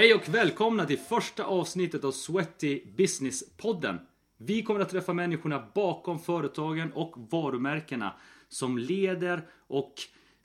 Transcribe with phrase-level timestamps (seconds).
[0.00, 3.98] Hej och välkomna till första avsnittet av Sweaty Business-podden.
[4.38, 8.14] Vi kommer att träffa människorna bakom företagen och varumärkena
[8.48, 9.94] som leder och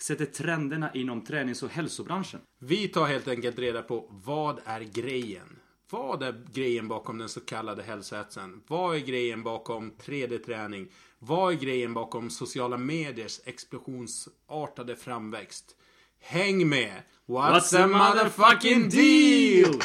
[0.01, 2.39] sätter trenderna inom tränings och hälsobranschen.
[2.59, 5.59] Vi tar helt enkelt reda på vad är grejen?
[5.89, 8.63] Vad är grejen bakom den så kallade hälsohetsen?
[8.67, 10.87] Vad är grejen bakom 3D-träning?
[11.19, 15.75] Vad är grejen bakom sociala mediers explosionsartade framväxt?
[16.19, 17.01] Häng med!
[17.27, 19.81] What's the motherfucking deal?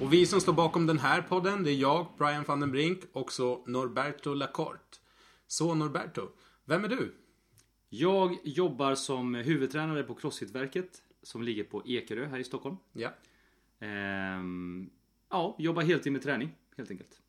[0.00, 3.00] Och vi som står bakom den här podden, det är jag, Brian van den Brink,
[3.12, 4.98] och så Norberto Lacorte.
[5.46, 6.28] Så Norberto,
[6.64, 7.14] vem är du?
[7.88, 12.76] Jag jobbar som huvudtränare på Crossfit-verket som ligger på Ekerö här i Stockholm.
[12.92, 13.14] Ja.
[13.80, 14.90] Ehm,
[15.30, 17.20] ja, jobbar heltid med träning helt enkelt.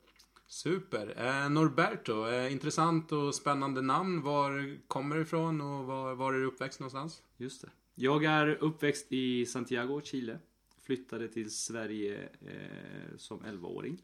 [0.48, 1.14] Super.
[1.18, 4.22] Eh, Norberto, eh, intressant och spännande namn.
[4.22, 7.24] Var kommer du ifrån och var, var är du uppväxt någonstans?
[7.38, 7.70] Just det.
[7.96, 10.40] Jag är uppväxt i Santiago, Chile.
[10.86, 14.02] Flyttade till Sverige eh, som 11-åring.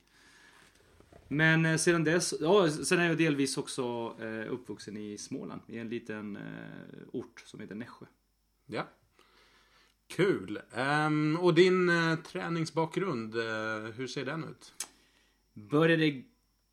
[1.28, 5.62] Men eh, sedan dess, ja, sen är jag delvis också eh, uppvuxen i Småland.
[5.68, 6.42] I en liten eh,
[7.12, 8.06] ort som heter Nässjö.
[8.66, 8.88] Ja.
[10.08, 10.60] Kul.
[10.74, 11.92] Ehm, och din
[12.28, 13.36] träningsbakgrund,
[13.96, 14.74] hur ser den ut?
[15.54, 16.24] Började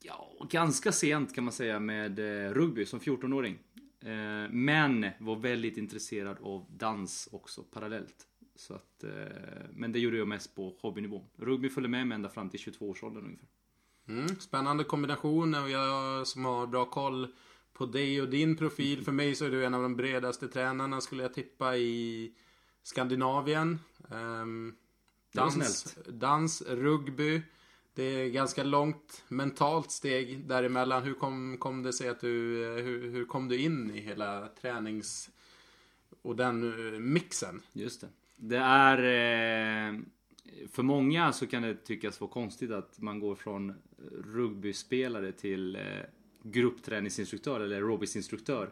[0.03, 3.59] ja, ganska sent kan man säga med eh, rugby som 14-åring.
[4.01, 8.27] Eh, men var väldigt intresserad av dans också parallellt.
[8.57, 9.11] Så att, eh,
[9.73, 11.27] men det gjorde jag mest på hobbynivå.
[11.37, 13.49] Rugby följde med mig ända fram till 22-årsåldern ungefär.
[14.09, 17.35] Mm, spännande kombination och jag som har bra koll
[17.73, 19.05] på dig och din profil.
[19.05, 22.35] För mig så är du en av de bredaste tränarna skulle jag tippa i
[22.83, 23.79] Skandinavien.
[23.99, 24.71] Var
[25.33, 27.43] dans, dans, rugby.
[28.01, 31.03] Det är ganska långt mentalt steg däremellan.
[31.03, 32.29] Hur kom, kom det sig att du,
[32.85, 35.31] hur, hur kom du in i hela tränings
[36.23, 36.63] och den
[36.95, 37.63] eh, mixen?
[37.73, 38.09] Just det.
[38.37, 38.99] Det är...
[38.99, 40.01] Eh,
[40.71, 43.75] för många så kan det tyckas vara konstigt att man går från
[44.25, 45.83] rugbyspelare till eh,
[46.43, 48.71] gruppträningsinstruktör eller aerobicsinstruktör.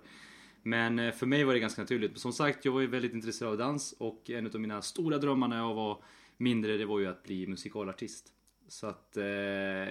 [0.62, 2.18] Men för mig var det ganska naturligt.
[2.18, 5.48] Som sagt, jag var ju väldigt intresserad av dans och en av mina stora drömmar
[5.48, 6.02] när jag var
[6.36, 8.32] mindre det var ju att bli musikalartist.
[8.68, 9.24] Så att eh,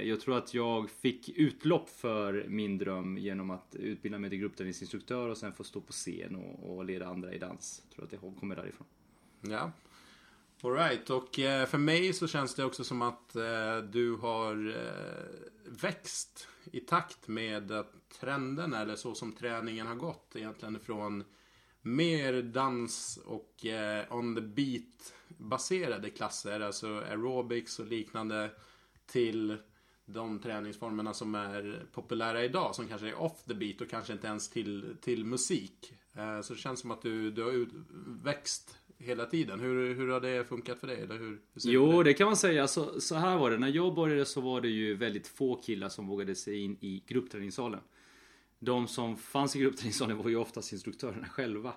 [0.02, 5.30] jag tror att jag fick utlopp för min dröm genom att utbilda mig till gruppträningsinstruktör
[5.30, 7.84] och sen få stå på scen och, och leda andra i dans.
[7.84, 8.88] Jag tror att det kommer därifrån.
[9.42, 9.72] Ja.
[10.64, 15.72] Alright, och eh, för mig så känns det också som att eh, du har eh,
[15.82, 21.24] växt i takt med att trenden eller så som träningen har gått egentligen från
[21.96, 28.50] mer dans och eh, on the beat baserade klasser, alltså aerobics och liknande
[29.06, 29.58] till
[30.06, 34.28] de träningsformerna som är populära idag som kanske är off the beat och kanske inte
[34.28, 35.94] ens till, till musik.
[36.14, 37.70] Eh, så det känns som att du, du har ut,
[38.24, 39.60] växt hela tiden.
[39.60, 41.02] Hur, hur har det funkat för dig?
[41.02, 42.68] Eller hur, hur Jo, det kan man säga.
[42.68, 43.58] Så, så här var det.
[43.58, 47.04] När jag började så var det ju väldigt få killar som vågade sig in i
[47.08, 47.80] gruppträningssalen.
[48.60, 51.74] De som fanns i gruppträningssalen var ju oftast instruktörerna själva.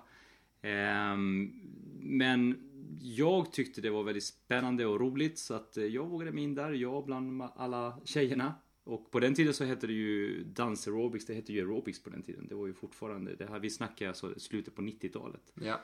[0.61, 1.51] Ehm,
[1.99, 2.71] men
[3.01, 6.55] jag tyckte det var väldigt spännande och roligt så att eh, jag vågade mig in
[6.55, 6.71] där.
[6.71, 8.53] Jag bland alla tjejerna.
[8.83, 11.25] Och på den tiden så hette det ju dans aerobics.
[11.25, 12.47] Det hette ju aerobics på den tiden.
[12.47, 15.53] Det var ju fortfarande, det här, vi snackar alltså slutet på 90-talet.
[15.61, 15.81] Ja.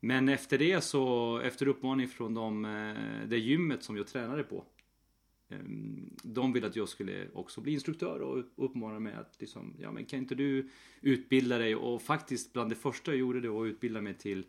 [0.00, 4.64] Men efter det så, efter uppmaning från de, eh, det gymmet som jag tränade på.
[5.48, 5.58] Eh,
[6.22, 10.04] De ville att jag skulle också bli instruktör och uppmanade mig att liksom, ja men
[10.04, 10.68] kan inte du
[11.00, 11.76] utbilda dig?
[11.76, 14.46] Och faktiskt bland det första jag gjorde det var att utbilda mig till,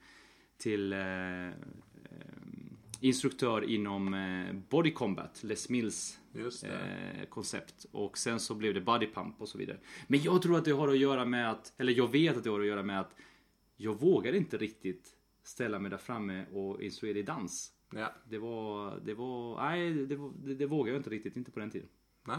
[0.58, 1.54] till eh, eh,
[3.00, 6.20] instruktör inom eh, Body Combat, Les Mills
[6.64, 7.86] eh, koncept.
[7.92, 9.78] Och sen så blev det Body Pump och så vidare.
[10.08, 12.50] Men jag tror att det har att göra med att, eller jag vet att det
[12.50, 13.16] har att göra med att
[13.78, 17.72] jag vågar inte riktigt ställa mig där framme och instruera i dans.
[17.96, 18.14] Ja.
[18.30, 20.16] Det var, det var, nej det,
[20.46, 21.88] det, det vågade jag inte riktigt, inte på den tiden.
[22.24, 22.38] Nej.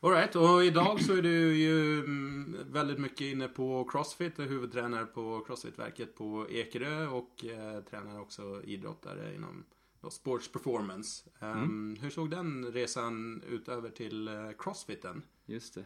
[0.00, 5.06] Alright, och idag så är du ju mm, väldigt mycket inne på Crossfit och huvudtränare
[5.06, 9.64] på Crossfit-verket på Ekerö och eh, tränar också idrottare inom
[10.00, 11.30] då, sports performance.
[11.40, 15.22] Ehm, Hur såg den resan ut över till eh, Crossfiten?
[15.46, 15.84] Just det.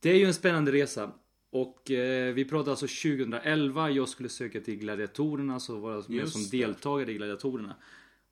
[0.00, 1.12] Det är ju en spännande resa.
[1.50, 6.28] Och eh, vi pratade alltså 2011, jag skulle söka till gladiatorerna så var jag med
[6.28, 6.58] som det.
[6.58, 7.76] deltagare i gladiatorerna.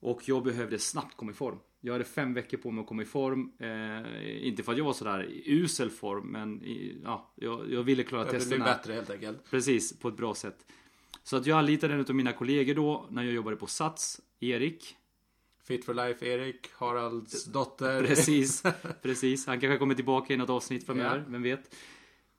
[0.01, 1.59] Och jag behövde snabbt komma i form.
[1.81, 3.53] Jag hade fem veckor på mig att komma i form.
[3.59, 7.83] Eh, inte för att jag var sådär i usel form, men i, ja, jag, jag
[7.83, 8.65] ville klara Det blir testerna.
[8.65, 9.51] bättre helt enkelt.
[9.51, 10.67] Precis, på ett bra sätt.
[11.23, 14.97] Så att jag anlitade en av mina kollegor då, när jag jobbade på Sats, Erik.
[15.65, 18.05] Fit for Life Erik, Haralds dotter.
[18.07, 18.63] Precis,
[19.03, 19.47] precis.
[19.47, 21.25] Han kanske kommer tillbaka i något avsnitt framöver, Ja.
[21.29, 21.75] vem vet.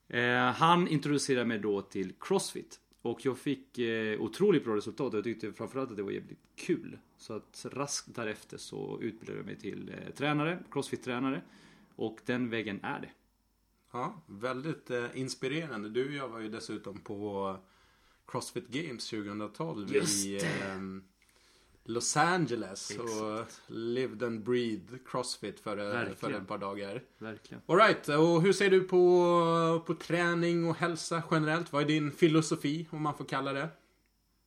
[0.07, 2.79] Eh, han introducerade mig då till Crossfit.
[3.01, 5.13] Och jag fick eh, otroligt bra resultat.
[5.13, 6.97] Jag tyckte framförallt att det var jävligt kul.
[7.17, 11.41] Så att raskt därefter så utbildade jag mig till eh, tränare, Crossfit-tränare.
[11.95, 13.09] Och den vägen är det.
[13.93, 15.89] Ja, väldigt eh, inspirerande.
[15.89, 17.55] Du och jag var ju dessutom på
[18.27, 20.45] Crossfit Games 2012 Just i det.
[20.45, 20.77] eh,
[21.89, 22.91] Los Angeles.
[22.91, 23.09] Exakt.
[23.09, 27.03] Och lived and breathed Crossfit för, för ett par dagar.
[27.17, 27.61] Verkligen.
[27.65, 31.73] Alright, och hur ser du på, på träning och hälsa generellt?
[31.73, 33.69] Vad är din filosofi, om man får kalla det?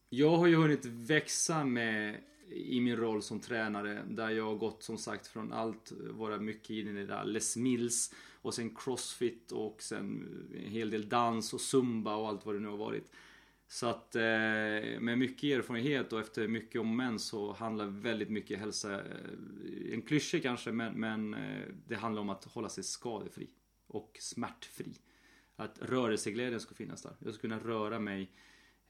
[0.08, 2.20] Jag har ju hunnit växa med
[2.50, 6.70] i min roll som tränare där jag har gått som sagt från allt, vara mycket
[6.70, 11.52] in i det där Les Mills och sen Crossfit och sen en hel del dans
[11.54, 13.12] och Zumba och allt vad det nu har varit.
[13.72, 14.22] Så att eh,
[15.00, 20.02] med mycket erfarenhet och efter mycket om män så handlar väldigt mycket hälsa, eh, en
[20.02, 23.50] klyscha kanske men, men eh, det handlar om att hålla sig skadefri
[23.86, 24.94] och smärtfri.
[25.56, 27.16] Att rörelseglädjen ska finnas där.
[27.18, 28.32] Jag ska kunna röra mig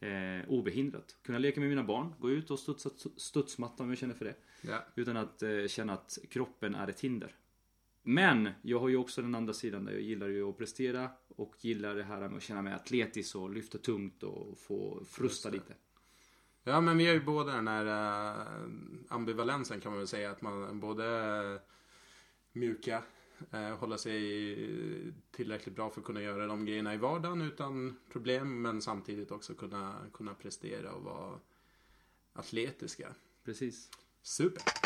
[0.01, 1.17] eh, obehindrat.
[1.23, 4.35] Kunna leka med mina barn, gå ut och studsa studsmatta om jag känner för det.
[4.63, 4.85] Ja.
[4.95, 7.35] Utan att eh, känna att kroppen är ett hinder.
[8.03, 11.55] Men jag har ju också den andra sidan där jag gillar ju att prestera och
[11.61, 15.75] gillar det här med att känna mig atletisk och lyfta tungt och få frusta lite.
[16.65, 18.47] Ja, men vi har ju båda den här uh,
[19.09, 20.31] ambivalensen kan man väl säga.
[20.31, 21.61] Att man både
[22.53, 23.03] mjuka,
[23.55, 24.57] uh, hålla sig
[25.31, 28.63] tillräckligt bra för att kunna göra de grejerna i vardagen utan problem.
[28.63, 31.41] Men samtidigt också kunna, kunna prestera och vara
[32.33, 33.15] atletiska.
[33.45, 33.91] Precis.
[34.23, 34.80] Super!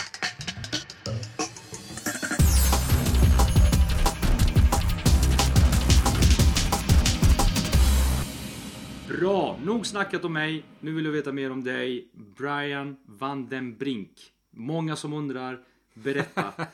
[9.21, 9.59] Bra!
[9.65, 10.65] Nog snackat om mig.
[10.81, 12.09] Nu vill jag veta mer om dig.
[12.13, 14.33] Brian van den Brink.
[14.51, 15.65] Många som undrar.
[15.95, 16.53] Berätta.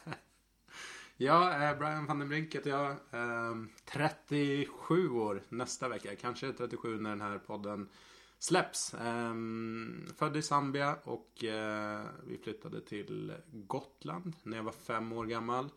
[1.17, 2.97] Ja, eh, Brian van den Brink heter jag.
[3.11, 6.17] Ehm, 37 år nästa vecka.
[6.17, 7.89] Kanske 37 när den här podden
[8.39, 8.95] släpps.
[8.95, 15.27] Ehm, född i Zambia och eh, vi flyttade till Gotland när jag var fem år
[15.27, 15.69] gammal.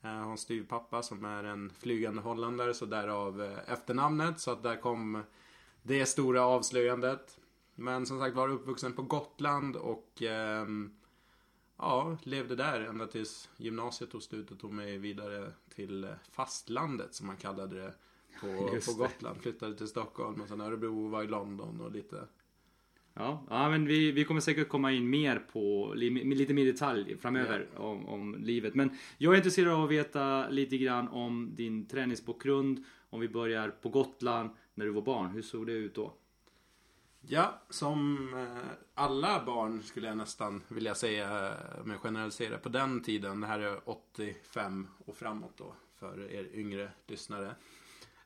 [0.00, 4.40] Jag har en styvpappa som är en flygande holländare så därav efternamnet.
[4.40, 5.22] Så att där kom
[5.82, 7.38] det stora avslöjandet.
[7.74, 10.90] Men som sagt var uppvuxen på Gotland och ehm,
[11.80, 17.14] Ja, levde där ända tills gymnasiet tog slut och tog mig vidare till eh, fastlandet
[17.14, 17.94] som man kallade det
[18.40, 19.08] på, Just på det.
[19.08, 19.40] Gotland.
[19.40, 22.24] Flyttade till Stockholm och sen Örebro, var i London och lite.
[23.14, 27.16] Ja, ja men vi, vi kommer säkert komma in mer på li- lite mer detalj
[27.18, 28.74] framöver om, om livet.
[28.74, 32.84] Men jag är intresserad av att veta lite grann om din träningsbakgrund.
[33.10, 35.30] Om vi börjar på Gotland när du var barn.
[35.30, 36.12] Hur såg det ut då?
[37.20, 41.54] Ja, som eh, alla barn skulle jag nästan vilja säga,
[41.84, 43.40] om jag generaliserar på den tiden.
[43.40, 47.54] Det här är 85 och framåt då för er yngre lyssnare.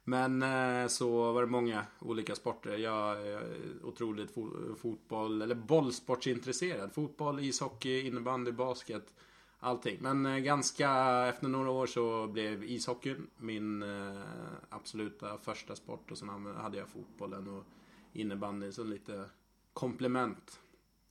[0.05, 2.77] Men eh, så var det många olika sporter.
[2.77, 3.43] Jag är
[3.83, 4.35] otroligt
[4.79, 6.93] fotboll, eller bollsportsintresserad.
[6.93, 9.15] Fotboll, ishockey, innebandy, basket.
[9.65, 9.99] Allting.
[10.01, 10.91] Men eh, ganska
[11.29, 14.21] efter några år så blev ishockeyn min eh,
[14.69, 16.11] absoluta första sport.
[16.11, 17.65] Och sen hade jag fotbollen och
[18.13, 19.25] innebandy som lite
[19.73, 20.61] komplement.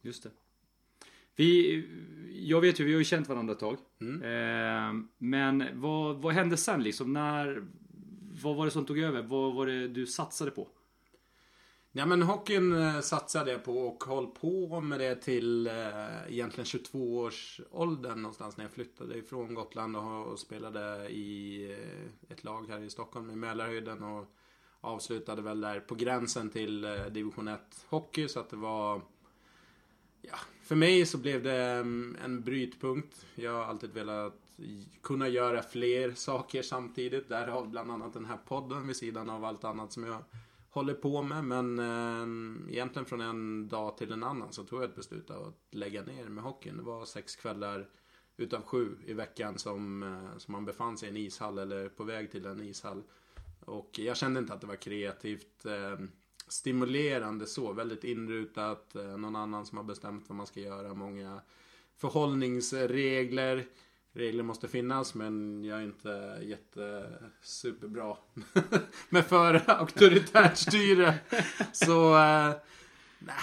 [0.02, 0.30] Just det.
[1.36, 1.84] Vi,
[2.48, 3.78] jag vet ju, vi har ju känt varandra ett tag.
[4.02, 4.22] Mm.
[4.22, 7.14] Eh, men vad, vad hände sen liksom?
[7.14, 7.64] När,
[8.44, 9.22] vad var det som tog över?
[9.22, 10.68] Vad var det du satsade på?
[11.94, 15.74] Ja men hockeyn eh, satsade jag på och höll på med det till eh,
[16.28, 22.32] egentligen 22 års åldern någonstans när jag flyttade ifrån Gotland och, och spelade i eh,
[22.32, 24.26] ett lag här i Stockholm i Mälarhöjden och
[24.82, 29.02] avslutade väl där på gränsen till eh, division 1 hockey så att det var
[30.22, 33.26] Ja, för mig så blev det mm, en brytpunkt.
[33.36, 34.34] Jag har alltid velat
[35.04, 37.30] kunna göra fler saker samtidigt.
[37.30, 40.24] Därav bland annat den här podden vid sidan av allt annat som jag
[40.72, 41.44] håller på med.
[41.44, 45.54] Men eh, egentligen från en dag till en annan så tog jag ett beslut att
[45.72, 46.78] lägga ner med hockeyn.
[46.78, 47.90] Det var sex kvällar
[48.38, 52.04] utav sju i veckan som, eh, som man befann sig i en ishall eller på
[52.04, 53.04] väg till en ishall.
[53.66, 56.00] Och jag kände inte att det var kreativt eh,
[56.48, 57.74] stimulerande så.
[57.74, 58.96] Väldigt inrutat.
[58.96, 60.94] Eh, någon annan som har bestämt vad man ska göra.
[60.94, 61.42] Många
[61.96, 63.66] förhållningsregler.
[64.14, 68.18] Regler måste finnas men jag är inte jätte superbra
[69.10, 71.20] med för auktoritärt styre.
[71.72, 72.54] Så eh,
[73.20, 73.36] nej.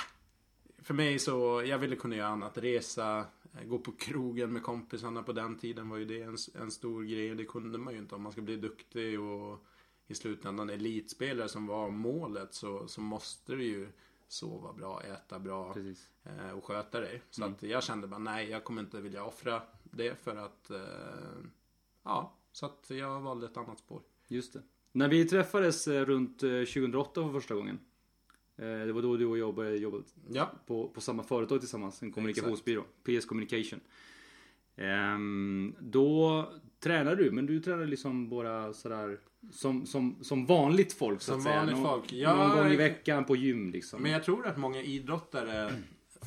[0.83, 2.59] För mig så, jag ville kunna göra annat.
[2.59, 3.25] Resa,
[3.65, 7.35] gå på krogen med kompisarna på den tiden var ju det en, en stor grej.
[7.35, 9.65] Det kunde man ju inte om man ska bli duktig och
[10.07, 13.89] i slutändan elitspelare som var målet så, så måste du ju
[14.29, 15.77] sova bra, äta bra
[16.25, 17.23] eh, och sköta dig.
[17.31, 17.55] Så Mm.
[17.55, 20.79] att jag kände bara nej, jag kommer inte vilja offra det för att eh,
[22.05, 24.03] ja, så att jag valde ett annat spår.
[24.29, 24.63] Just det.
[24.93, 27.79] När vi träffades eh, runt eh, 2008 för första gången.
[28.57, 29.99] Eh, det var då du och jag började jobba
[30.31, 32.83] Ja, på, på samma företag tillsammans, en kommunikationsbyrå.
[32.83, 33.81] PS Communication.
[34.77, 36.45] Ehm, då
[36.81, 39.21] tränar du, men du tränar liksom bara sådär
[39.53, 41.57] som, som, som vanligt folk så Som att säga.
[41.57, 42.13] vanligt Nå- folk.
[42.13, 44.03] Ja, någon gång i veckan på gym liksom.
[44.03, 45.73] men jag tror att många idrottare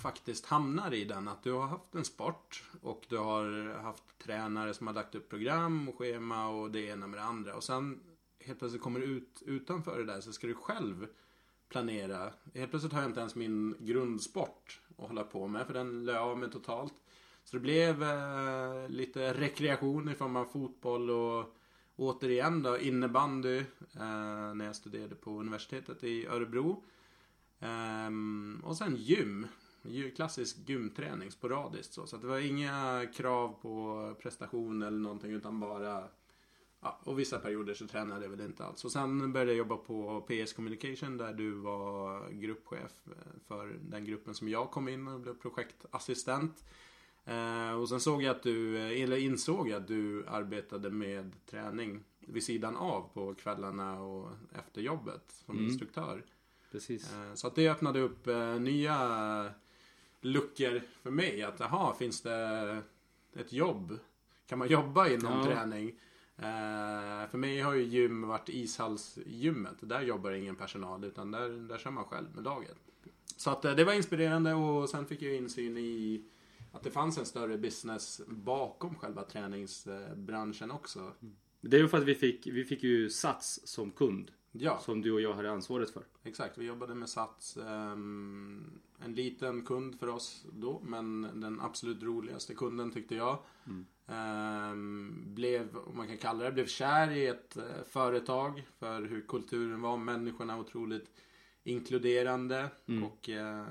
[0.01, 1.27] faktiskt hamnar i den.
[1.27, 5.29] Att du har haft en sport och du har haft tränare som har lagt upp
[5.29, 7.55] program och schema och det ena med det andra.
[7.55, 7.99] Och sen
[8.39, 11.07] helt plötsligt kommer du ut utanför det där så ska du själv
[11.69, 12.33] planera.
[12.53, 16.17] Helt plötsligt har jag inte ens min grundsport att hålla på med för den lade
[16.17, 16.93] jag av med totalt.
[17.43, 21.55] Så det blev eh, lite rekreation i form av fotboll och
[21.95, 23.57] återigen då innebandy
[23.93, 26.83] eh, när jag studerade på universitetet i Örebro.
[27.59, 29.47] Um, och sen gym.
[30.15, 32.07] Klassisk gymträning sporadiskt så.
[32.07, 36.07] Så att det var inga krav på prestation eller någonting utan bara
[36.83, 38.85] Ja, och vissa perioder så tränade jag väl inte alls.
[38.85, 44.05] Och sen började jag jobba på PS Communication där du var gruppchef eh, för den
[44.05, 46.63] gruppen som jag kom in och blev projektassistent.
[47.25, 51.31] Eh, och sen såg jag att du, eh, eller insåg jag att du arbetade med
[51.45, 55.67] träning vid sidan av på kvällarna och efter jobbet som Mm.
[55.69, 56.25] instruktör.
[56.71, 57.13] Precis.
[57.35, 58.27] Så att det öppnade upp
[58.59, 59.53] nya
[60.21, 61.43] luckor för mig.
[61.43, 62.81] Att jaha, finns det
[63.35, 63.99] ett jobb?
[64.47, 65.45] Kan man jobba inom Ja.
[65.45, 65.89] träning?
[66.37, 69.75] Eh, för mig har ju gym varit ishallsgymmet.
[69.79, 72.77] Där jobbar ingen personal utan där, där kör man själv med laget.
[73.37, 76.25] Så att eh, det var inspirerande och sen fick jag insyn i
[76.71, 81.11] att det fanns en större business bakom själva träningsbranschen också.
[81.61, 84.31] Det är ju för att vi fick, vi fick ju Sats som kund.
[84.51, 84.79] Ja.
[84.79, 86.03] Som du och jag hade ansvaret för.
[86.23, 87.57] Exakt, vi jobbade med Sats.
[87.57, 93.39] ehm, en liten kund för oss då, men den absolut roligaste kunden tyckte jag.
[94.07, 99.21] Ehm, blev, om man kan kalla det, blev kär i ett eh, företag för hur
[99.21, 99.97] kulturen var.
[99.97, 101.11] Människorna otroligt
[101.63, 102.69] inkluderande.
[103.03, 103.65] Och eh,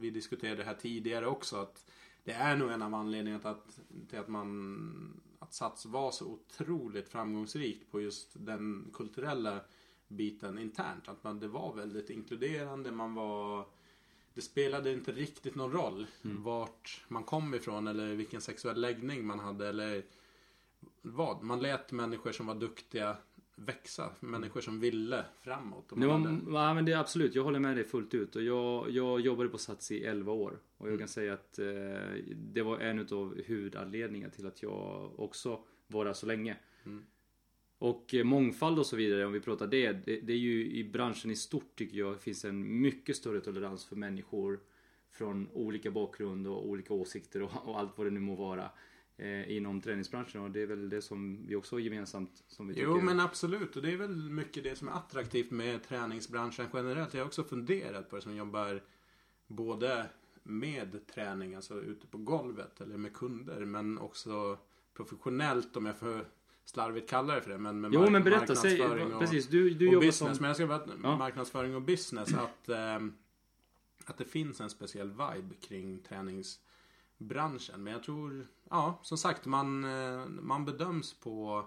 [0.00, 1.56] vi diskuterade det här tidigare också.
[1.56, 1.90] att
[2.24, 3.80] Det är nog en av anledningarna till att,
[4.10, 9.60] till att man att Sats var så otroligt framgångsrikt på just den kulturella
[10.08, 11.08] biten internt.
[11.08, 12.90] Att man, det var väldigt inkluderande.
[12.92, 13.66] Man var...
[14.34, 19.38] Det spelade inte riktigt någon roll vart man kom ifrån eller vilken sexuell läggning man
[19.38, 20.02] hade eller
[21.02, 21.42] vad.
[21.42, 23.16] Man lät människor som var duktiga
[23.54, 24.10] växa.
[24.20, 25.92] Människor som ville framåt.
[25.92, 28.36] Och man hade- ja, men det är absolut, jag håller med dig fullt ut.
[28.36, 30.58] Och jag, jag jobbade på Sats i 11 år.
[30.76, 30.98] Och jag Mm.
[30.98, 31.66] kan säga att eh,
[32.36, 36.56] det var en av huvudanledningarna till att jag också var där så länge.
[36.84, 37.04] Mm.
[37.78, 40.20] Och eh, mångfald och så vidare, om vi pratar det, det.
[40.20, 43.96] Det är ju i branschen i stort tycker jag finns en mycket större tolerans för
[43.96, 44.60] människor
[45.10, 48.70] från olika bakgrund och olika åsikter och, och allt vad det nu må vara.
[49.20, 52.44] Eh, inom träningsbranschen och det är väl det som vi också har gemensamt.
[52.48, 53.06] Som vi Jo tycker.
[53.06, 57.14] men absolut och det är väl mycket det som är attraktivt med träningsbranschen generellt.
[57.14, 58.82] Jag har också funderat på det som jobbar
[59.46, 60.06] både
[60.42, 64.58] med träning, alltså ute på golvet eller med kunder men också
[64.94, 66.24] professionellt om jag får
[66.68, 67.58] slarvigt kalla det för det.
[67.58, 70.16] Men med Jo mark- men berätta, säg, marknadsföring och, precis du, du och business.
[70.16, 70.28] som...
[70.40, 71.16] Men jag ska bara, Ja.
[71.18, 73.12] marknadsföring och business att, ehm,
[74.04, 77.82] att det finns en speciell vibe kring träningsbranschen.
[77.82, 81.64] Men jag tror, ja som sagt man, eh, man bedöms på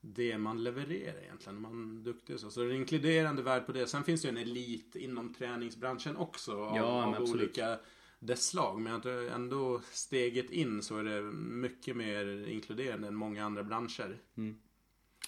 [0.00, 1.60] det man levererar egentligen.
[1.60, 2.50] Man är duktig så.
[2.50, 3.86] Så det är en inkluderande värld på det.
[3.86, 6.52] Sen finns det ju en elit inom träningsbranschen också.
[6.64, 7.78] Av, Ja, av olika
[8.18, 8.80] dess slag.
[8.80, 13.64] Men jag tror ändå steget in så är det mycket mer inkluderande än många andra
[13.64, 14.18] branscher.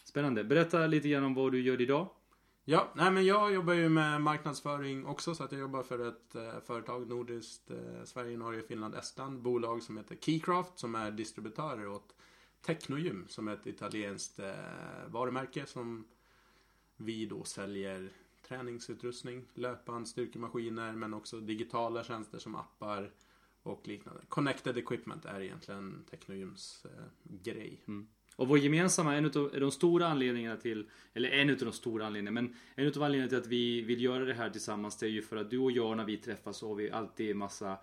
[0.04, 0.44] Spännande.
[0.44, 2.08] Berätta lite grann om vad du gör idag.
[2.70, 6.34] Ja, nej men jag jobbar ju med marknadsföring också så att jag jobbar för ett
[6.34, 9.42] eh, företag nordiskt, eh, Sverige, Norge, Finland, Estland.
[9.42, 12.14] Bolag som heter Keycraft som är distributörer åt
[12.62, 14.52] Technogym som är ett italienskt eh,
[15.06, 16.04] varumärke som
[16.96, 18.12] vi då säljer
[18.48, 23.12] träningsutrustning, löpband, styrkemaskiner men också digitala tjänster som appar
[23.62, 24.20] och liknande.
[24.28, 27.82] Connected equipment är egentligen Technogyms eh, grej.
[27.88, 28.08] Mm.
[28.36, 32.40] Och vår gemensamma, en utav de stora anledningarna till, eller en utav de stora anledningarna,
[32.42, 35.22] men en utav anledningarna till att vi vill göra det här tillsammans det är ju
[35.22, 37.78] för att du och jag när vi träffas så har vi alltid massa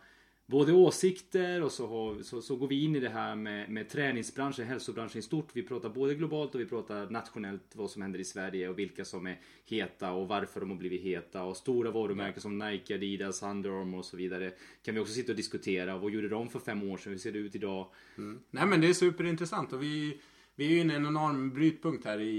[0.48, 3.90] Både åsikter och så, har, så, så går vi in i det här med, med
[3.90, 5.50] träningsbranschen, hälsobranschen i stort.
[5.54, 9.06] Vi pratar både globalt och vi pratar nationellt vad som händer i Sverige och vilka
[9.06, 11.44] som är heta och varför de har blivit heta.
[11.44, 15.32] Och stora varumärken som Nike, Adidas, Under Armour och så vidare kan vi också sitta
[15.32, 15.98] och diskutera.
[15.98, 17.12] Vad gjorde de för fem år sedan?
[17.12, 17.88] Hur ser det ut idag?
[18.18, 18.40] Mm.
[18.52, 20.22] Nej men det är superintressant och vi,
[20.56, 22.36] vi är ju inne i en enorm brytpunkt här i,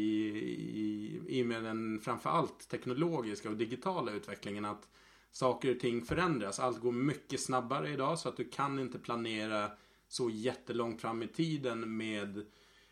[0.75, 4.89] i, i och med den framförallt teknologiska och digitala utvecklingen att
[5.37, 6.61] saker och ting förändras.
[6.61, 9.71] Allt går mycket snabbare idag så att du kan inte planera
[10.09, 12.47] så jättelångt fram i tiden med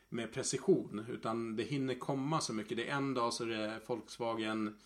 [0.09, 1.07] med precision.
[1.09, 2.77] Utan det hinner komma så mycket.
[2.77, 4.79] Det är en dag så är det Volkswagen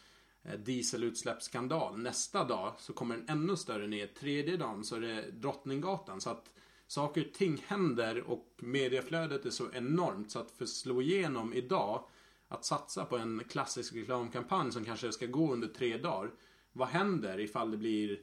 [0.42, 1.98] eh, dieselutsläppsskandal.
[1.98, 4.06] Nästa dag så kommer en ännu större ner.
[4.06, 6.20] Tredje dagen så är det Drottninggatan.
[6.20, 6.50] Så att
[6.86, 11.54] saker och ting händer och medieflödet är så enormt så att för att slå igenom
[11.54, 12.04] idag
[12.48, 16.30] att satsa på en klassisk reklamkampanj som kanske ska gå under tre dagar.
[16.78, 18.18] Vad händer ifall det blir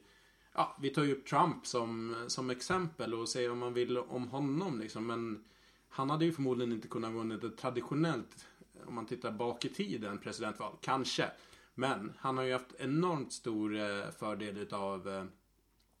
[0.58, 4.28] Ja, vi tar ju upp Trump som, som exempel och säger vad man vill om
[4.28, 5.06] honom liksom.
[5.06, 5.44] Men
[5.88, 8.46] han hade ju förmodligen inte kunnat vunnit ett traditionellt,
[8.86, 10.76] om man tittar bak i tiden, presidentval.
[10.80, 11.30] Kanske.
[11.74, 15.24] Men han har ju haft enormt stor eh, fördel utav eh,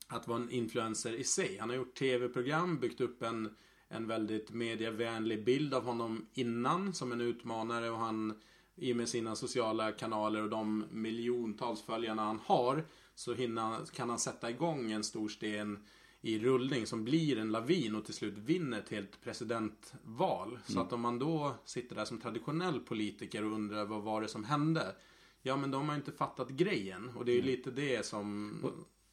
[0.08, 1.58] att vara en influencer i sig.
[1.58, 3.56] Han har gjort tv-program, byggt upp en,
[3.88, 8.40] en väldigt medievänlig bild av honom innan som en utmanare och han
[8.76, 14.10] i och med sina sociala kanaler och de miljontals följarna han har så hinna, kan
[14.10, 15.84] han sätta igång en stor sten
[16.20, 20.48] i rullning som blir en lavin och till slut vinner ett helt presidentval.
[20.48, 20.60] Mm.
[20.66, 24.28] Så att om man då sitter där som traditionell politiker och undrar vad var det
[24.28, 24.94] som hände?
[25.42, 28.56] Ja men de har inte fattat grejen och det är ju lite det som,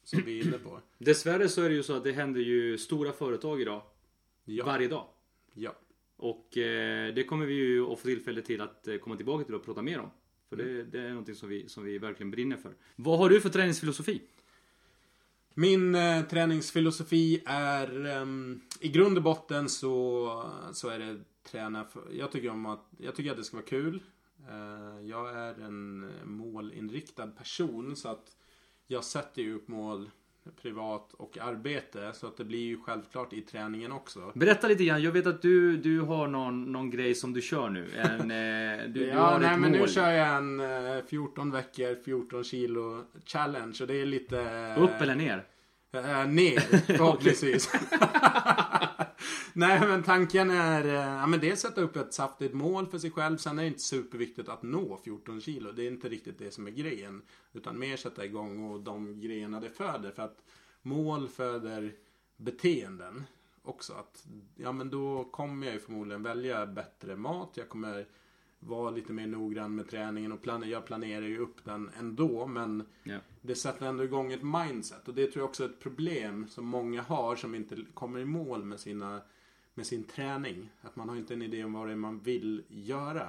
[0.04, 0.80] som vi är inne på.
[0.98, 3.82] Dessvärre så är det ju så att det händer ju stora företag idag.
[4.44, 4.64] Ja.
[4.64, 5.08] Varje dag.
[5.52, 5.74] Ja.
[6.16, 9.54] Och eh, det kommer vi ju att få tillfälle till att eh, komma tillbaka till
[9.54, 10.10] och prata mer om.
[10.48, 10.90] För det, mm.
[10.90, 12.74] det, är någonting som vi, som vi verkligen brinner för.
[12.96, 14.22] Vad har du för träningsfilosofi?
[15.54, 18.26] Min eh, träningsfilosofi är eh,
[18.80, 23.14] i grund och botten så, så är det träna för, jag tycker om att, jag
[23.14, 24.02] tycker att det ska vara kul.
[24.48, 28.36] Eh, jag är en målinriktad person så att
[28.86, 30.10] jag sätter ju upp mål
[30.62, 32.10] privat och arbete.
[32.14, 34.32] Så att det blir ju självklart i träningen också.
[34.34, 35.02] Berätta lite grann.
[35.02, 37.86] Jag vet att du, du har någon, någon grej som du kör nu.
[37.96, 39.80] En, eh, du, ja, du nej men mål.
[39.80, 43.78] nu kör jag en eh, 14 veckor, 14 kilo challenge.
[43.80, 44.40] Och det är lite...
[44.40, 45.44] Eh, Upp eller ner?
[45.92, 46.60] Eh, ner,
[46.96, 47.72] förhoppningsvis.
[49.56, 53.10] Nej men tanken är, eh, ja men dels sätta upp ett saftigt mål för sig
[53.10, 53.36] själv.
[53.36, 55.72] Sen är det inte superviktigt att nå 14 kilo.
[55.72, 57.22] Det är inte riktigt det som är grejen.
[57.52, 60.10] Utan mer sätta igång och de grejerna det föder.
[60.10, 60.44] För att
[60.82, 61.92] mål föder
[62.36, 63.24] beteenden
[63.62, 63.92] också.
[63.92, 67.50] Att, ja men då kommer jag ju förmodligen välja bättre mat.
[67.54, 68.06] Jag kommer
[68.58, 72.46] vara lite mer noggrann med träningen och plan jag planerar ju upp den ändå.
[72.46, 73.20] Men yeah.
[73.42, 75.08] det sätter ändå igång ett mindset.
[75.08, 78.24] Och det tror jag också är ett problem som många har som inte kommer i
[78.24, 79.20] mål med sina
[79.74, 80.70] med sin träning.
[80.80, 83.28] Att man har inte en idé om vad det är man vill göra.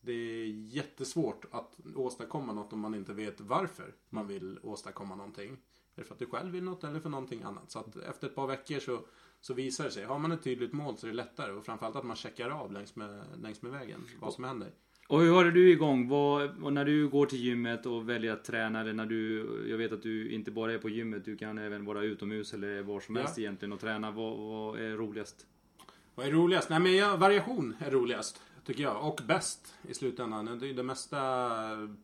[0.00, 5.50] Det är jättesvårt att åstadkomma något om man inte vet varför man vill åstadkomma någonting.
[5.94, 7.70] Är det för att du själv vill något eller för någonting annat?
[7.70, 9.00] Så att efter ett par veckor så,
[9.40, 10.04] så visar det sig.
[10.04, 11.52] Har man ett tydligt mål så är det lättare.
[11.52, 14.70] Och framförallt att man checkar av längs med, längs med vägen vad som händer.
[15.08, 16.08] Och hur har du igång?
[16.08, 19.46] Vad, när du går till gymmet och väljer att träna eller när du...
[19.70, 22.82] Jag vet att du inte bara är på gymmet, du kan även vara utomhus eller
[22.82, 24.10] var som helst egentligen och träna.
[24.10, 25.46] Vad, vad är roligast?
[26.14, 26.70] Vad är roligast?
[26.70, 28.42] Nej men ja, variation är roligast.
[28.64, 29.08] Tycker jag.
[29.08, 30.58] Och bäst i slutändan.
[30.58, 31.18] Det, det mesta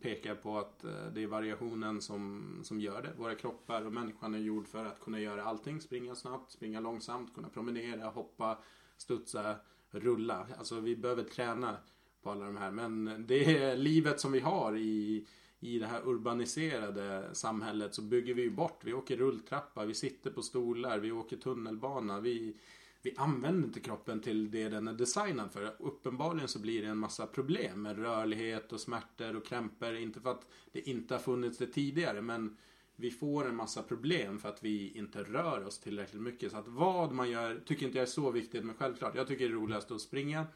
[0.00, 3.12] pekar på att eh, det är variationen som, som gör det.
[3.18, 5.80] Våra kroppar och människan är gjord för att kunna göra allting.
[5.80, 8.58] Springa snabbt, springa långsamt, kunna promenera, hoppa,
[8.96, 9.56] studsa,
[9.90, 10.46] rulla.
[10.58, 11.76] Alltså vi behöver träna
[12.22, 12.70] på alla de här.
[12.70, 15.26] Men det är livet som vi har i,
[15.60, 18.80] i det här urbaniserade samhället så bygger vi ju bort.
[18.84, 22.20] Vi åker rulltrappa, vi sitter på stolar, vi åker tunnelbana.
[22.20, 22.56] Vi,
[23.02, 25.76] vi använder inte kroppen till det den är designad för.
[25.78, 29.94] Uppenbarligen så blir det en massa problem med rörlighet och smärtor och krämpor.
[29.94, 32.56] Inte för att det inte har funnits det tidigare men
[32.96, 36.52] vi får en massa problem för att vi inte rör oss tillräckligt mycket.
[36.52, 39.14] Så att vad man gör tycker inte jag är så viktigt men självklart.
[39.14, 40.46] Jag tycker det är roligast att springa.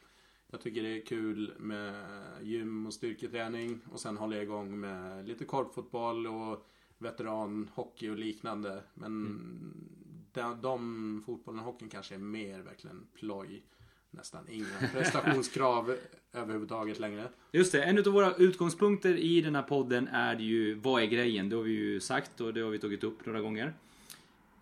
[0.51, 2.05] Jag tycker det är kul med
[2.43, 6.67] gym och styrketräning och sen håller jag igång med lite korpfotboll och
[6.99, 8.83] veteranhockey och liknande.
[8.95, 10.02] Men mm
[10.35, 13.63] de, de fotbollen och hockeyn kanske är mer verkligen ploj.
[14.11, 15.97] Nästan inga prestationskrav
[16.33, 17.29] överhuvudtaget längre.
[17.53, 21.49] Just det, en av våra utgångspunkter i den här podden är ju vad är grejen?
[21.49, 23.75] Det har vi ju sagt och det har vi tagit upp några gånger.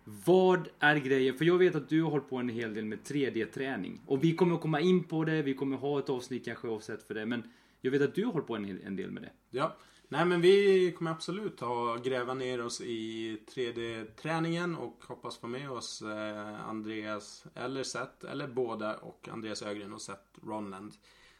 [0.03, 1.37] Vad är grejen?
[1.37, 3.99] För jag vet att du har hållit på en hel del med 3D-träning.
[4.05, 7.03] Och vi kommer att komma in på det, vi kommer ha ett avsnitt kanske avsett
[7.03, 7.25] för det.
[7.25, 7.43] Men
[7.81, 9.31] jag vet att du har hållit på en, en del med det.
[9.49, 9.75] Ja,
[10.11, 15.71] Nej men vi kommer absolut ha gräva ner oss i 3D-träningen och hoppas få med
[15.71, 20.93] oss eh, Andreas eller Seth, eller båda och Andreas Ögren och Seth Ronland.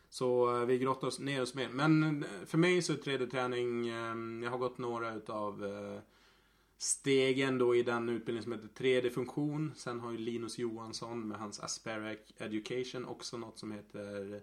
[0.09, 1.69] Så eh, vi grottar oss ner oss mer.
[1.69, 3.87] Men eh, för mig så är 3D-träning,
[4.43, 5.63] jag har gått några utav
[6.77, 9.71] stegen då i den utbildning som heter 3D-funktion.
[9.75, 14.41] Sen har ju Linus Johansson med hans Aspera Education också något som heter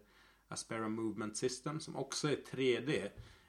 [0.48, 3.08] Aspera Movement System som också är 3D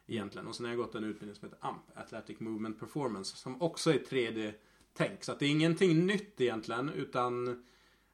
[0.10, 0.48] egentligen.
[0.48, 3.92] Och sen har jag gått en utbildning som heter AMP, Athletic Movement Performance, som också
[3.94, 5.24] är 3D-tänk.
[5.24, 7.64] Så det är ingenting nytt egentligen, utan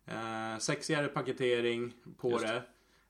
[0.06, 2.46] eh, sexigare paketering på Just.
[2.46, 2.64] det.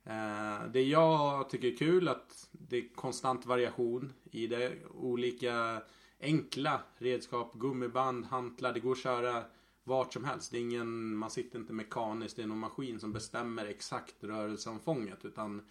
[0.04, 4.74] Eh, det jag tycker är kul att det är konstant variation i det.
[4.94, 5.82] Olika
[6.20, 8.74] enkla redskap, gummiband, hantlar.
[8.74, 9.44] Det går att köra
[9.84, 10.52] vart som helst.
[10.52, 15.26] Det är ingen, man sitter inte mekaniskt i någon maskin som bestämmer exakt rörelseomfånget.
[15.26, 15.62] Utan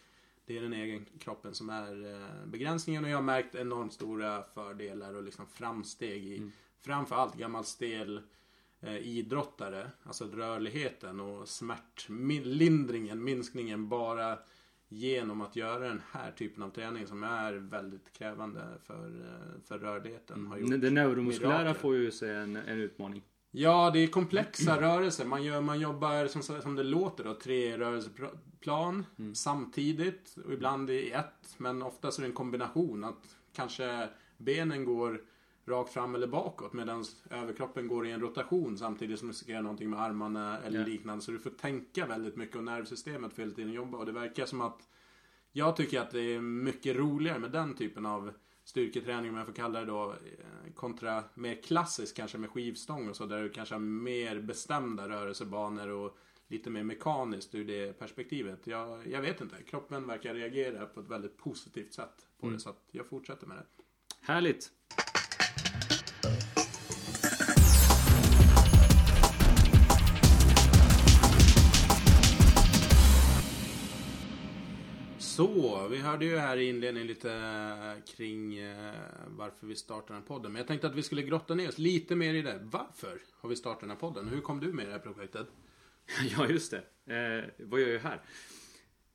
[0.46, 3.04] det är den egen kroppen som är eh, begränsningen.
[3.04, 6.52] Och jag har märkt enormt stora fördelar och liksom framsteg i mm.
[6.80, 8.20] framförallt gammal stel
[8.80, 9.90] eh, idrottare.
[10.02, 14.38] Alltså rörligheten och smärtlindringen, minskningen bara
[14.88, 19.78] genom att göra den här typen av träning som är väldigt krävande för, eh, för
[19.78, 20.46] rörligheten.
[20.46, 21.80] Har gjort det neuromuskulära mirakel.
[21.80, 23.22] får ju sig en, en utmaning.
[23.56, 25.24] Ja, det är komplexa rörelser.
[25.24, 29.34] Man, gör, man jobbar som, som det låter då, tre rörelseplan mm.
[29.34, 30.36] samtidigt.
[30.44, 31.54] Och ibland i ett.
[31.56, 33.04] Men oftast är det en kombination.
[33.04, 35.20] Att kanske benen går
[35.66, 39.62] rakt fram eller bakåt medan överkroppen går i en rotation samtidigt som du ska göra
[39.62, 40.88] någonting med armarna eller yeah.
[40.88, 41.24] liknande.
[41.24, 43.98] Så du får tänka väldigt mycket och nervsystemet får hela tiden jobba.
[43.98, 44.88] Och det verkar som att
[45.52, 48.32] jag tycker att det är mycket roligare med den typen av
[48.64, 53.16] styrketräning, om jag får kalla det då, eh, kontra mer klassisk kanske med skivstång och
[53.16, 58.66] så, där du kanske har mer bestämda rörelsebanor och lite mer mekaniskt ur det perspektivet.
[58.66, 62.56] Jag, jag vet inte, kroppen verkar reagera på ett väldigt positivt sätt på mm.
[62.56, 63.66] det, så att jag fortsätter med det.
[64.20, 64.70] Härligt!
[75.36, 78.94] Så, vi hörde ju här i inledningen lite eh, kring eh,
[79.26, 80.52] varför vi startar den här podden.
[80.52, 82.60] Men jag tänkte att vi skulle grotta ner oss lite mer i det.
[82.62, 84.28] Varför har vi startat den här podden?
[84.28, 85.46] Hur kom du med i det här projektet?
[86.36, 87.14] Ja, just det.
[87.16, 88.20] Eh, vad gör jag här?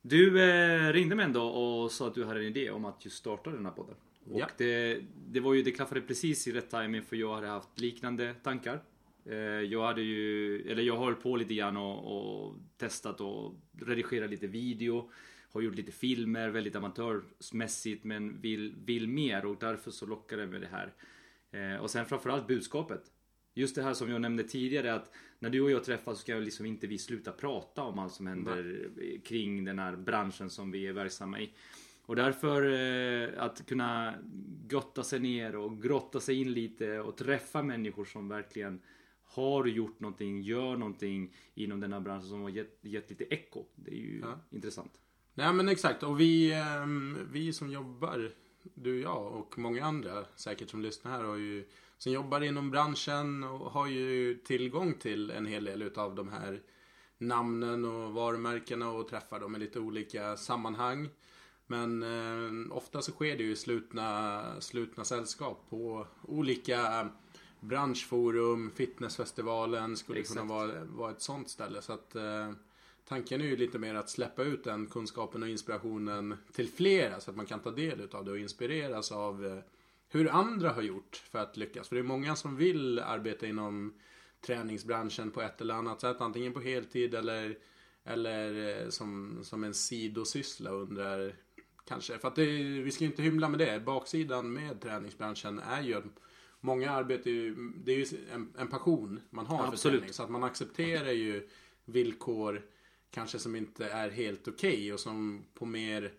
[0.02, 3.04] Du eh, ringde mig en dag och sa att du hade en idé om att
[3.04, 3.94] just starta den här podden.
[4.24, 4.48] Och ja.
[4.56, 8.34] det, det var ju, det klaffade precis i rätt timing för jag hade haft liknande
[8.34, 8.82] tankar.
[9.24, 13.54] Eh, jag hade ju, eller jag höll på lite grann och, och testat och
[13.86, 15.10] redigerat lite video
[15.52, 20.46] har gjort lite filmer, väldigt amatörsmässigt men vill, vill mer och därför så lockar det
[20.46, 20.92] med det här.
[21.50, 23.02] Eh, och sen framförallt budskapet.
[23.54, 26.34] Just det här som jag nämnde tidigare att när du och jag träffas så ska
[26.34, 29.20] liksom inte vi sluta prata om allt som händer Nej.
[29.24, 31.50] kring den här branschen som vi är verksamma i.
[32.02, 34.14] Och därför eh, att kunna
[34.68, 38.80] gotta sig ner och grotta sig in lite och träffa människor som verkligen
[39.22, 43.64] har gjort någonting, gör någonting inom den här branschen som har gett, gett lite eko.
[43.74, 44.40] Det är ju ja.
[44.50, 45.00] intressant.
[45.40, 48.30] Nej men exakt och vi, ehm, vi som jobbar,
[48.74, 51.64] du och jag och många andra säkert som lyssnar här har ju
[51.98, 56.60] som jobbar inom branschen och har ju tillgång till en hel del utav de här
[57.18, 61.08] namnen och varumärkena och träffar dem i lite olika sammanhang.
[61.66, 67.08] Men eh, ofta så sker det ju i slutna, slutna sällskap på olika
[67.60, 70.40] branschforum, fitnessfestivalen skulle Exakt.
[70.40, 71.82] kunna vara, vara ett sånt ställe.
[71.82, 72.52] Så att eh,
[73.10, 77.30] Tanken är ju lite mer att släppa ut den kunskapen och inspirationen till flera så
[77.30, 79.58] att man kan ta del av det och inspireras av eh,
[80.08, 81.88] hur andra har gjort för att lyckas.
[81.88, 83.94] För det är många som vill arbeta inom
[84.40, 86.20] träningsbranschen på ett eller annat sätt.
[86.20, 87.58] Antingen på heltid eller,
[88.04, 91.34] eller eh, som, som en sidosyssla under
[91.84, 92.18] kanske.
[92.18, 93.80] För att det, vi ska inte hymla med det.
[93.80, 96.04] Baksidan med träningsbranschen är ju att
[96.60, 99.80] många arbetar ju, det är ju en, en passion man har Absolut.
[99.80, 100.12] för träning.
[100.12, 101.48] Så att man accepterar ju
[101.84, 102.62] villkor
[103.10, 106.12] kanske som inte är helt okej okay och som på mer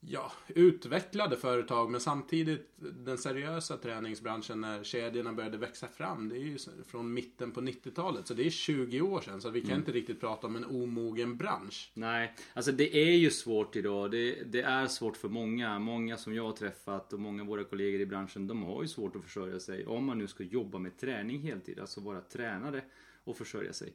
[0.00, 6.28] ja, utvecklade företag men samtidigt den seriösa träningsbranschen när kedjorna började växa fram.
[6.28, 9.60] Det är ju från mitten på 90-talet så det är 20 år sedan så vi
[9.60, 9.80] kan mm.
[9.80, 11.90] inte riktigt prata om en omogen bransch.
[11.94, 14.10] Nej, alltså det är ju svårt idag.
[14.10, 15.78] Det, det, är svårt för många.
[15.78, 18.88] Många som jag har träffat och många av våra kollegor i branschen de har ju
[18.88, 21.78] svårt att försörja sig om man nu ska jobba med träning heltid.
[21.78, 22.82] Alltså vara tränare
[23.24, 23.92] och försörja sig.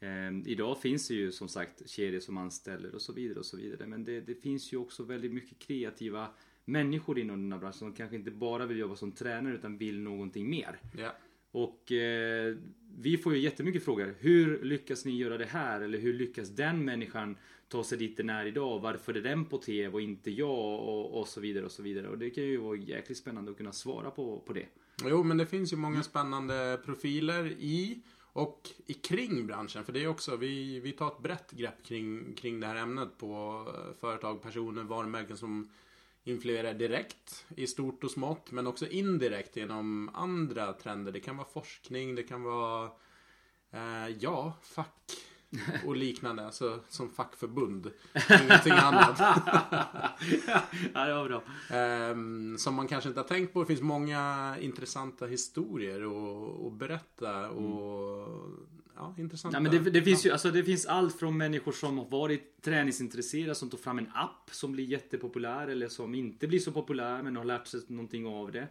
[0.00, 3.56] Eh, idag finns det ju som sagt kedjor som anställer och så vidare och så
[3.56, 3.86] vidare.
[3.86, 6.28] Men det, det, finns ju också väldigt mycket kreativa
[6.64, 10.00] människor inom den här branschen som kanske inte bara vill jobba som tränare utan vill
[10.00, 10.80] någonting mer.
[10.98, 11.14] Ja.
[11.50, 12.56] Och eh,
[12.98, 14.14] vi får ju jättemycket frågor.
[14.18, 15.80] Hur lyckas ni göra det här?
[15.80, 17.36] Eller hur lyckas den människan
[17.68, 18.80] ta sig dit den är idag?
[18.80, 20.80] Varför är den på TV och inte jag?
[20.80, 22.08] Och, och så vidare och så vidare.
[22.08, 24.66] Och det kan ju vara jäkligt spännande att kunna svara på, på det.
[25.04, 28.02] Jo, men det finns ju många spännande profiler i
[28.36, 32.34] och i kring branschen, för det är också, vi, vi tar ett brett grepp kring,
[32.34, 35.70] kring det här ämnet på eh, företag, personer, varumärken som
[36.24, 41.12] influerar direkt i stort och smått, men också indirekt genom andra trender.
[41.12, 42.90] Det kan vara forskning, det kan vara,
[43.70, 45.12] eh, ja, fack
[45.86, 47.90] och liknande, alltså som fackförbund.
[48.42, 49.18] Ingenting annat.
[50.94, 51.42] ja, det var bra.
[52.10, 53.60] Um, som man kanske inte har tänkt på.
[53.60, 56.02] Det finns många intressanta historier
[56.66, 57.50] att, berätta.
[57.50, 58.66] Och mm.
[58.96, 59.54] ja, intressant.
[59.54, 62.62] Ja, men det, det, finns ju, alltså, det finns allt från människor som har varit
[62.62, 67.22] träningsintresserade som tog fram en app som blir jättepopulär eller som inte blir så populär
[67.22, 68.68] men har lärt sig någonting av det.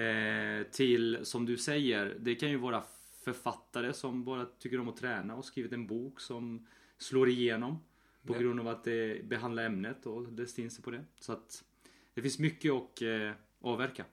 [0.00, 2.82] Eh, till, som du säger, det kan ju vara
[3.24, 6.66] författare som bara tycker om att träna och skrivit en bok som
[6.98, 7.78] slår igenom.
[8.26, 8.38] På Ja.
[8.38, 11.04] grund av att det behandlar ämnet och dess vinster på det.
[11.20, 11.64] Så att
[12.14, 14.04] det finns mycket att eh, avverka.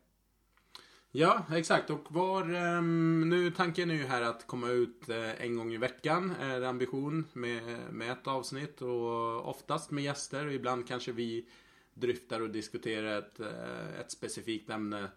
[1.11, 1.89] Ja, exakt.
[1.89, 5.77] Och var, ehm, nu tanken är ju här att komma ut eh, en gång i
[5.77, 6.31] veckan.
[6.39, 11.49] Är ambition med, med ett avsnitt och oftast med gäster och ibland kanske vi
[11.93, 15.07] dryftar och diskuterar ett, eh, ett specifikt ämne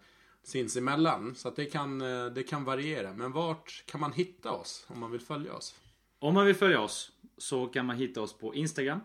[0.45, 1.35] sinsemellan.
[1.35, 3.13] Så det kan, eh, det kan variera.
[3.13, 5.75] Men vart kan man hitta oss om man vill följa oss?
[6.19, 8.99] Om man vill följa oss så kan man hitta oss på Instagram,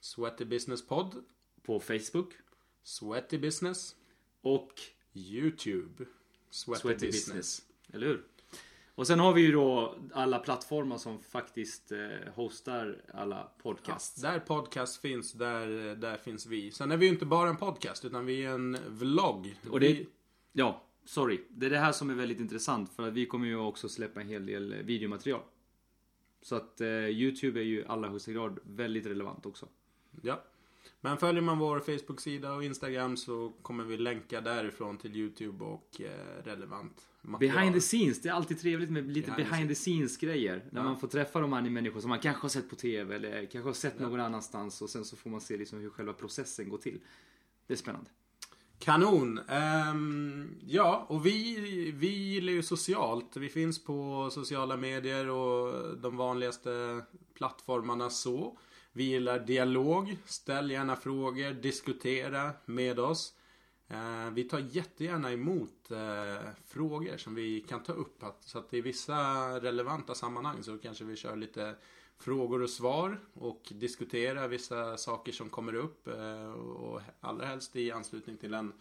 [0.00, 1.24] Sweaty Business Pod,
[1.62, 2.32] på Facebook
[2.82, 3.94] Sweaty Business,
[4.42, 4.72] och
[5.14, 6.04] YouTube.
[6.50, 7.26] Sweaty, Sweaty Business.
[7.26, 7.62] Business.
[7.92, 8.24] Eller hur?
[8.94, 14.22] Och sen har vi ju då alla plattformar som faktiskt eh, hostar alla Ja, podcasts.
[14.22, 16.70] där podcast finns, där, där finns vi.
[16.70, 19.56] Sen är vi ju inte bara en podcast, utan vi är en vlogg.
[19.70, 20.08] Och det, vi,
[20.58, 21.40] ja, sorry.
[21.50, 24.20] Det är det här som är väldigt intressant för att vi kommer ju också släppa
[24.20, 25.40] en hel del eh, videomaterial.
[26.42, 29.68] Så att eh, Youtube är ju i allra högsta grad väldigt relevant också.
[30.22, 30.44] ja.
[31.00, 36.00] Men följer man vår Facebook-sida och Instagram så kommer vi länka därifrån till YouTube och
[36.00, 37.54] eh, relevant material.
[37.56, 40.64] Behind the scenes, det är alltid trevligt med lite Behind the behind the scenes grejer.
[40.70, 40.84] När Ja.
[40.84, 43.68] man får träffa de här människor som man kanske har sett på TV eller kanske
[43.68, 46.78] har sett någon annanstans och sen så får man se liksom hur själva processen går
[46.78, 47.00] till.
[47.66, 48.10] Det är spännande.
[48.78, 49.40] Kanon!
[49.90, 51.60] Um, ja, och vi,
[51.90, 53.36] vi gillar ju socialt.
[53.36, 57.02] Vi finns på sociala medier och de vanligaste
[57.34, 58.58] plattformarna så.
[58.92, 60.16] Vi gillar dialog.
[60.24, 63.34] Ställ gärna frågor, diskutera med oss.
[63.90, 68.22] Uh, vi tar jättegärna emot uh, frågor som vi kan ta upp.
[68.22, 69.14] Att, så att i vissa
[69.60, 71.74] relevanta sammanhang så kanske vi kör lite
[72.18, 76.08] frågor och svar och diskutera vissa saker som kommer upp.
[76.08, 78.72] Eh, och allra helst i anslutning till en,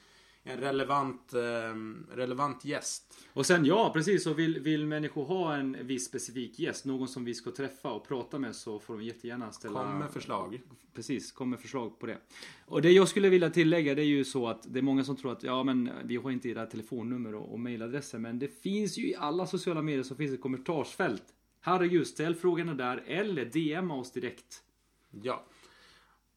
[0.43, 3.17] en relevant, eh, relevant gäst.
[3.33, 4.23] Och sen ja, precis.
[4.23, 8.07] Så vill, vill människor ha en viss specifik gäst, någon som vi ska träffa och
[8.07, 9.83] prata med så får de jättegärna ställa...
[9.83, 10.61] Kom med förslag.
[10.93, 12.17] Precis, kom med förslag på det.
[12.65, 15.15] Och det jag skulle vilja tillägga det är ju så att det är många som
[15.15, 18.97] tror att ja men vi har inte era telefonnummer och, och mailadresser men det finns
[18.97, 21.23] ju i alla sociala medier så finns ett kommentarsfält.
[21.67, 24.63] Herregud, ställ frågorna där eller DMa oss direkt.
[25.09, 25.43] Ja.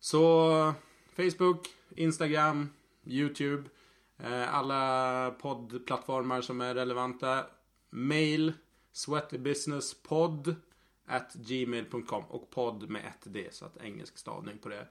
[0.01, 0.75] Så
[1.17, 2.69] Facebook, Instagram,
[3.05, 3.69] YouTube.
[4.19, 7.47] Eh, alla poddplattformar som är relevanta.
[7.91, 8.53] Mail
[8.93, 10.55] sweatybusinesspodd
[11.07, 14.89] at gmail.com och podd med ett D så att engelsk stavning på det.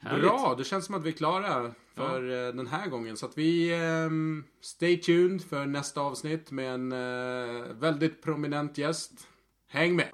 [0.00, 0.22] Härligt.
[0.22, 3.16] Bra, det känns som att vi är klara för eh, den här gången.
[3.16, 9.12] Så att vi ehm, stay tuned för nästa avsnitt med en eh, väldigt prominent gäst.
[9.68, 10.08] Häng med!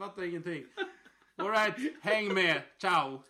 [0.00, 0.66] Fattar ingenting.
[1.36, 2.62] Alright, häng med.
[2.78, 3.22] Ciao!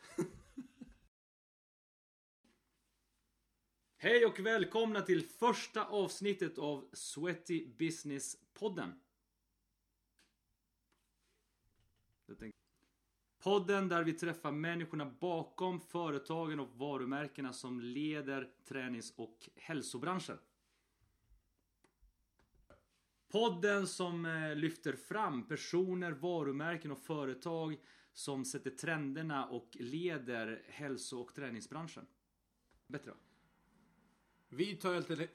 [3.97, 8.93] Hej och välkomna till första avsnittet av Sweaty Business-podden.
[13.43, 20.39] Podden där vi träffar människorna bakom företagen och varumärkena som leder tränings och hälsobranschen.
[23.31, 27.77] Podden som eh, lyfter fram personer, varumärken och företag
[28.13, 32.07] som sätter trenderna och leder hälso och träningsbranschen.
[32.87, 33.17] Bättre va?
[34.49, 35.31] Vi tar helt enkelt...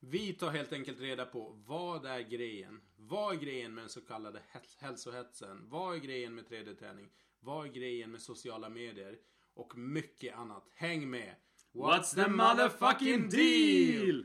[0.00, 2.80] Vi tar helt enkelt reda på vad är grejen?
[2.96, 5.68] Vad är grejen med den så kallade häls- hälsohetsen?
[5.68, 7.08] Vad är grejen med 3D-träning?
[7.40, 9.18] Vad är grejen med sociala medier?
[9.54, 10.70] Och mycket annat.
[10.74, 11.34] Häng med!
[11.72, 14.24] What's the motherfucking deal?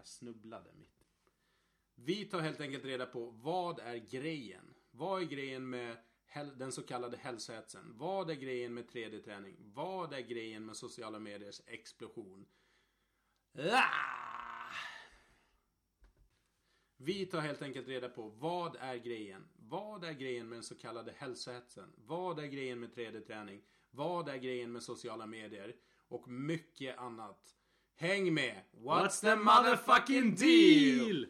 [0.00, 1.06] Jag snubblade mitt.
[1.94, 4.74] Vi tar helt enkelt reda på vad är grejen?
[4.90, 5.96] Vad är grejen med
[6.56, 7.98] den så kallade hälsohetsen?
[7.98, 9.56] Vad är grejen med 3D-träning?
[9.58, 12.46] Vad är grejen med sociala mediers explosion?
[13.54, 14.74] Ah!
[16.96, 19.48] Vi tar helt enkelt reda på vad är grejen?
[19.56, 21.92] Vad är grejen med den så kallade hälsohetsen?
[21.96, 23.62] Vad är grejen med 3D-träning?
[23.90, 25.76] Vad är grejen med sociala medier?
[26.08, 27.59] Och mycket annat.
[28.00, 28.54] Häng med!
[28.82, 31.26] What's the motherfucking deal?